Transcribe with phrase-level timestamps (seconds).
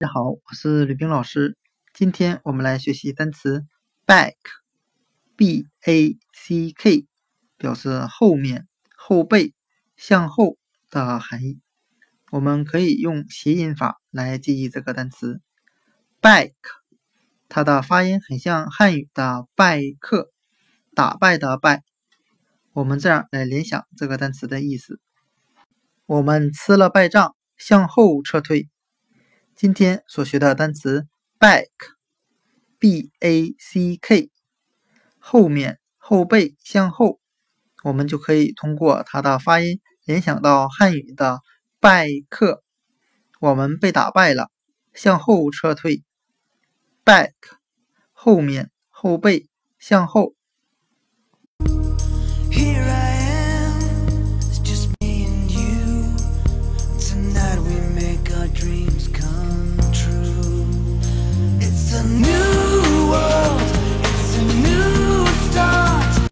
[0.00, 1.58] 大家好，我是吕冰老师。
[1.92, 3.66] 今天我们来学习单词
[4.06, 7.06] back，b a c k，
[7.58, 8.66] 表示后面、
[8.96, 9.52] 后背、
[9.96, 10.56] 向后
[10.88, 11.60] 的含义。
[12.30, 15.42] 我们可以用谐音法来记忆这个单词
[16.22, 16.54] back，
[17.50, 20.32] 它的发音很像汉语的拜客，
[20.94, 21.82] 打败的败。
[22.72, 24.98] 我们这样来联想这个单词的意思：
[26.06, 28.70] 我们吃了败仗，向后撤退。
[29.60, 31.06] 今天所学的单词
[31.38, 34.30] back，b a c k，
[35.18, 37.20] 后面、后背、向后，
[37.84, 41.40] 我们就可以通过它的发音联想到汉语的
[41.78, 42.62] 败克，
[43.38, 44.50] 我们被打败了，
[44.94, 46.04] 向后撤退。
[47.04, 47.34] back，
[48.12, 49.46] 后面、后背、
[49.78, 50.32] 向后。
[52.50, 52.99] Here I